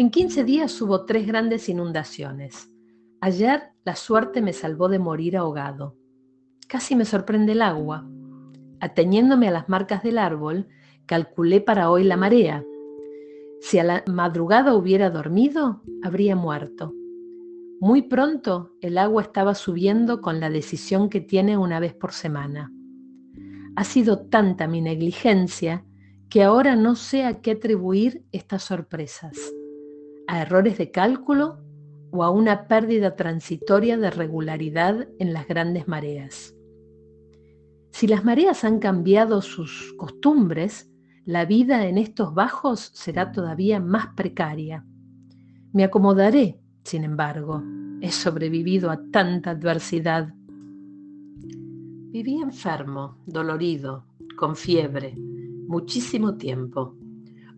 [0.00, 2.70] En 15 días hubo tres grandes inundaciones.
[3.20, 5.96] Ayer la suerte me salvó de morir ahogado.
[6.68, 8.08] Casi me sorprende el agua.
[8.78, 10.68] Ateniéndome a las marcas del árbol,
[11.04, 12.64] calculé para hoy la marea.
[13.60, 16.94] Si a la madrugada hubiera dormido, habría muerto.
[17.80, 22.70] Muy pronto el agua estaba subiendo con la decisión que tiene una vez por semana.
[23.74, 25.84] Ha sido tanta mi negligencia
[26.28, 29.57] que ahora no sé a qué atribuir estas sorpresas
[30.28, 31.58] a errores de cálculo
[32.12, 36.54] o a una pérdida transitoria de regularidad en las grandes mareas.
[37.90, 40.90] Si las mareas han cambiado sus costumbres,
[41.24, 44.84] la vida en estos bajos será todavía más precaria.
[45.72, 47.62] Me acomodaré, sin embargo,
[48.00, 50.34] he sobrevivido a tanta adversidad.
[52.10, 54.04] Viví enfermo, dolorido,
[54.36, 55.14] con fiebre,
[55.66, 56.96] muchísimo tiempo,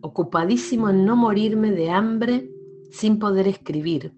[0.01, 2.49] ocupadísimo en no morirme de hambre
[2.91, 4.13] sin poder escribir,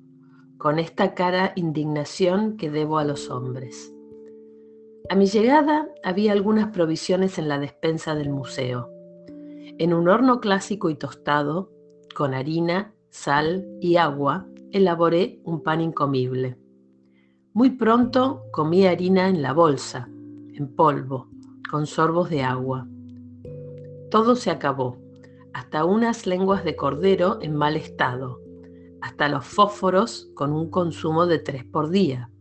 [0.57, 3.93] con esta cara indignación que debo a los hombres.
[5.09, 8.89] A mi llegada había algunas provisiones en la despensa del museo.
[9.77, 11.71] En un horno clásico y tostado,
[12.15, 16.57] con harina, sal y agua, elaboré un pan incomible.
[17.53, 20.07] Muy pronto comí harina en la bolsa,
[20.53, 21.27] en polvo,
[21.69, 22.87] con sorbos de agua.
[24.09, 24.97] Todo se acabó,
[25.53, 28.39] hasta unas lenguas de cordero en mal estado,
[29.03, 32.31] hasta los fósforos con un consumo de tres por día.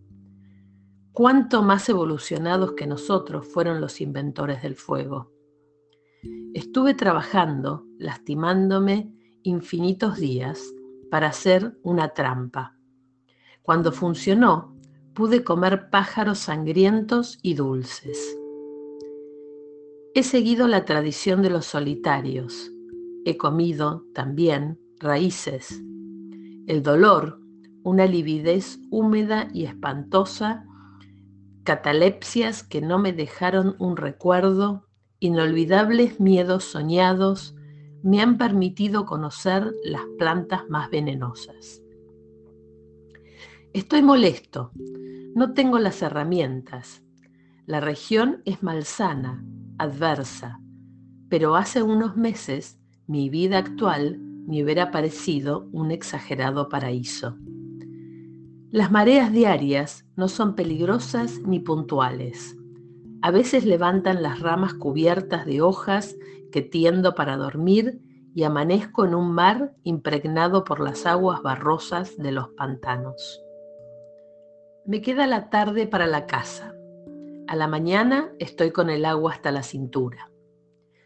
[1.13, 5.33] Cuánto más evolucionados que nosotros fueron los inventores del fuego.
[6.55, 10.63] Estuve trabajando, lastimándome infinitos días
[11.11, 12.77] para hacer una trampa.
[13.63, 14.77] Cuando funcionó,
[15.15, 18.39] pude comer pájaros sangrientos y dulces.
[20.15, 22.71] He seguido la tradición de los solitarios.
[23.25, 25.83] He comido también raíces,
[26.67, 27.41] el dolor,
[27.83, 30.65] una lividez húmeda y espantosa,
[31.65, 37.55] catalepsias que no me dejaron un recuerdo, inolvidables miedos soñados,
[38.03, 41.83] me han permitido conocer las plantas más venenosas.
[43.73, 44.73] Estoy molesto,
[45.35, 47.03] no tengo las herramientas.
[47.65, 49.45] La región es malsana,
[49.79, 50.61] adversa,
[51.29, 57.37] pero hace unos meses mi vida actual me hubiera parecido un exagerado paraíso.
[58.71, 62.57] Las mareas diarias no son peligrosas ni puntuales.
[63.21, 66.17] A veces levantan las ramas cubiertas de hojas
[66.51, 68.01] que tiendo para dormir
[68.35, 73.43] y amanezco en un mar impregnado por las aguas barrosas de los pantanos.
[74.87, 76.75] Me queda la tarde para la casa.
[77.47, 80.32] A la mañana estoy con el agua hasta la cintura.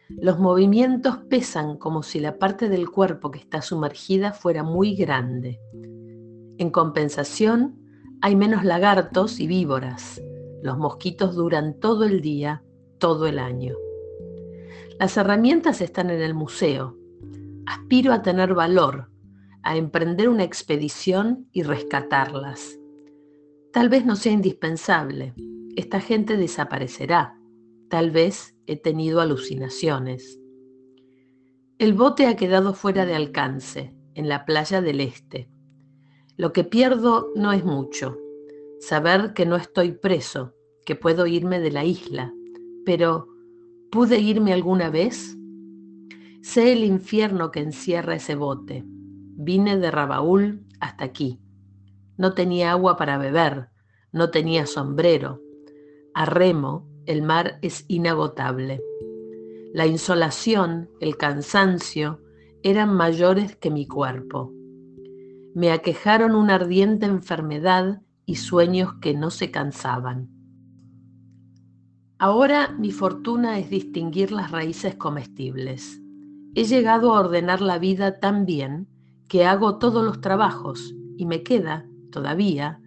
[0.09, 5.61] Los movimientos pesan como si la parte del cuerpo que está sumergida fuera muy grande.
[6.59, 7.81] En compensación,
[8.21, 10.23] hay menos lagartos y víboras.
[10.63, 12.63] Los mosquitos duran todo el día,
[12.99, 13.75] todo el año.
[14.99, 16.97] Las herramientas están en el museo.
[17.67, 19.11] Aspiro a tener valor,
[19.63, 22.79] a emprender una expedición y rescatarlas.
[23.73, 25.35] Tal vez no sea indispensable.
[25.75, 27.36] Esta gente desaparecerá.
[27.89, 30.41] Tal vez he tenido alucinaciones.
[31.79, 35.49] El bote ha quedado fuera de alcance, en la playa del este.
[36.37, 38.17] Lo que pierdo no es mucho.
[38.81, 40.55] Saber que no estoy preso,
[40.85, 42.33] que puedo irme de la isla.
[42.85, 43.29] Pero,
[43.91, 45.37] ¿pude irme alguna vez?
[46.43, 48.85] Sé el infierno que encierra ese bote.
[48.87, 51.41] Vine de Rabaúl hasta aquí.
[52.17, 53.69] No tenía agua para beber,
[54.13, 55.41] no tenía sombrero.
[56.15, 58.83] A remo el mar es inagotable.
[59.73, 62.21] La insolación, el cansancio,
[62.63, 64.53] eran mayores que mi cuerpo.
[65.55, 70.29] Me aquejaron una ardiente enfermedad y sueños que no se cansaban.
[72.19, 76.01] Ahora mi fortuna es distinguir las raíces comestibles.
[76.55, 78.89] He llegado a ordenar la vida tan bien
[79.29, 82.81] que hago todos los trabajos y me queda, todavía,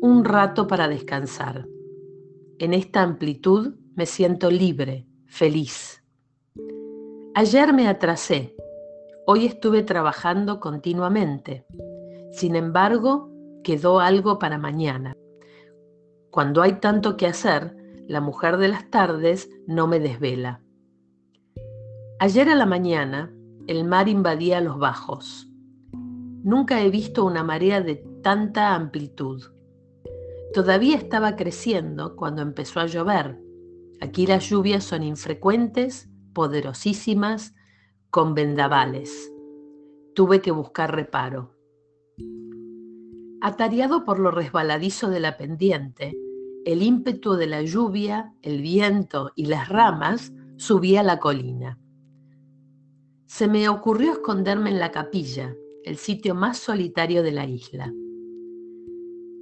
[0.00, 1.66] un rato para descansar.
[2.60, 6.02] En esta amplitud me siento libre, feliz.
[7.36, 8.56] Ayer me atrasé,
[9.26, 11.64] hoy estuve trabajando continuamente.
[12.32, 13.30] Sin embargo,
[13.62, 15.14] quedó algo para mañana.
[16.30, 17.76] Cuando hay tanto que hacer,
[18.08, 20.60] la mujer de las tardes no me desvela.
[22.18, 23.32] Ayer a la mañana,
[23.68, 25.48] el mar invadía los bajos.
[26.42, 29.44] Nunca he visto una marea de tanta amplitud.
[30.52, 33.38] Todavía estaba creciendo cuando empezó a llover.
[34.00, 37.54] Aquí las lluvias son infrecuentes, poderosísimas,
[38.10, 39.32] con vendavales.
[40.14, 41.54] tuve que buscar reparo.
[43.40, 46.18] Atareado por lo resbaladizo de la pendiente,
[46.64, 51.78] el ímpetu de la lluvia, el viento y las ramas subí a la colina.
[53.26, 55.54] Se me ocurrió esconderme en la capilla,
[55.84, 57.92] el sitio más solitario de la isla.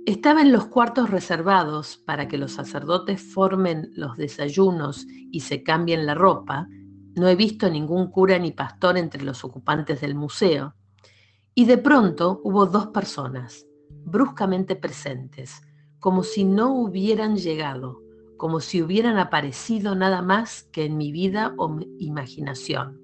[0.06, 6.06] Estaba en los cuartos reservados para que los sacerdotes formen los desayunos y se cambien
[6.06, 6.68] la ropa.
[7.16, 10.76] No he visto ningún cura ni pastor entre los ocupantes del museo.
[11.56, 13.66] Y de pronto hubo dos personas,
[14.04, 15.60] bruscamente presentes,
[15.98, 18.00] como si no hubieran llegado,
[18.36, 23.00] como si hubieran aparecido nada más que en mi vida o mi imaginación.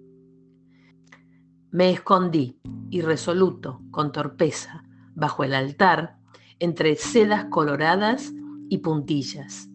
[1.73, 2.61] Me escondí,
[2.91, 4.85] irresoluto, con torpeza,
[5.17, 6.22] bajo el altar,
[6.63, 8.33] entre sedas coloradas
[8.69, 9.69] y puntillas.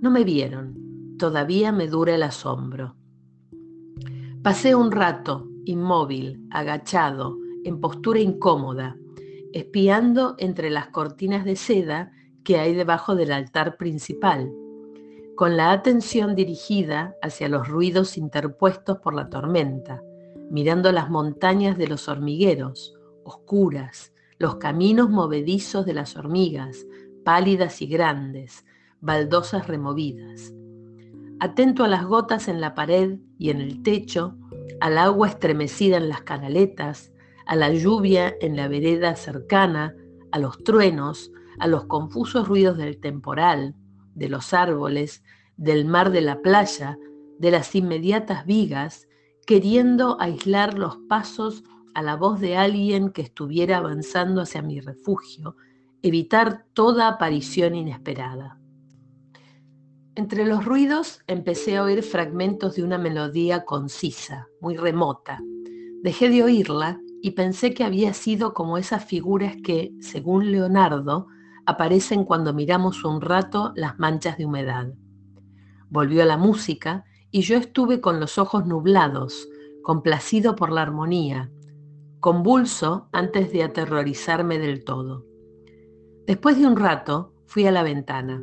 [0.00, 2.96] No me vieron, todavía me dura el asombro.
[4.42, 8.96] Pasé un rato, inmóvil, agachado, en postura incómoda,
[9.52, 12.10] espiando entre las cortinas de seda
[12.42, 14.52] que hay debajo del altar principal,
[15.36, 20.02] con la atención dirigida hacia los ruidos interpuestos por la tormenta,
[20.50, 24.11] mirando las montañas de los hormigueros, oscuras,
[24.42, 26.84] los caminos movedizos de las hormigas,
[27.24, 28.66] pálidas y grandes,
[29.00, 30.52] baldosas removidas.
[31.38, 34.36] Atento a las gotas en la pared y en el techo,
[34.80, 37.12] al agua estremecida en las canaletas,
[37.46, 39.94] a la lluvia en la vereda cercana,
[40.32, 41.30] a los truenos,
[41.60, 43.76] a los confusos ruidos del temporal,
[44.16, 45.22] de los árboles,
[45.56, 46.98] del mar de la playa,
[47.38, 49.06] de las inmediatas vigas,
[49.46, 51.62] queriendo aislar los pasos
[51.94, 55.56] a la voz de alguien que estuviera avanzando hacia mi refugio,
[56.02, 58.58] evitar toda aparición inesperada.
[60.14, 65.40] Entre los ruidos empecé a oír fragmentos de una melodía concisa, muy remota.
[66.02, 71.28] Dejé de oírla y pensé que había sido como esas figuras que, según Leonardo,
[71.64, 74.92] aparecen cuando miramos un rato las manchas de humedad.
[75.88, 79.48] Volvió la música y yo estuve con los ojos nublados,
[79.82, 81.50] complacido por la armonía,
[82.22, 85.26] convulso antes de aterrorizarme del todo.
[86.24, 88.40] Después de un rato fui a la ventana.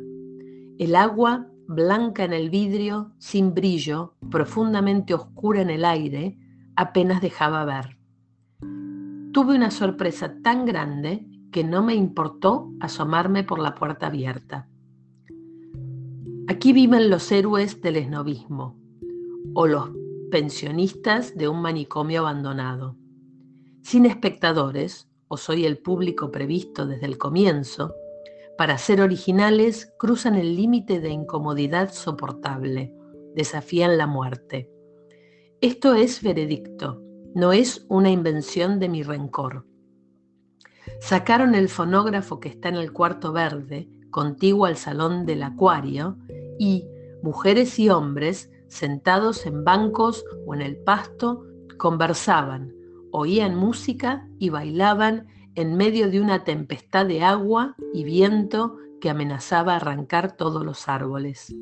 [0.78, 6.36] El agua, blanca en el vidrio, sin brillo, profundamente oscura en el aire,
[6.76, 7.96] apenas dejaba ver.
[9.32, 14.68] Tuve una sorpresa tan grande que no me importó asomarme por la puerta abierta.
[16.48, 18.78] Aquí viven los héroes del esnovismo
[19.54, 19.88] o los
[20.30, 23.00] pensionistas de un manicomio abandonado.
[23.82, 27.94] Sin espectadores, o soy el público previsto desde el comienzo,
[28.58, 32.94] para ser originales cruzan el límite de incomodidad soportable,
[33.34, 34.70] desafían la muerte.
[35.60, 37.00] Esto es veredicto,
[37.34, 39.64] no es una invención de mi rencor.
[41.00, 46.18] Sacaron el fonógrafo que está en el cuarto verde, contiguo al salón del acuario,
[46.58, 46.84] y
[47.22, 51.46] mujeres y hombres, sentados en bancos o en el pasto,
[51.78, 52.74] conversaban,
[53.12, 59.76] oían música y bailaban en medio de una tempestad de agua y viento que amenazaba
[59.76, 61.54] arrancar todos los árboles.